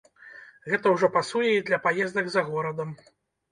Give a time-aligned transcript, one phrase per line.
[0.71, 2.99] Гэта ўжо пасуе і для паездак за горадам.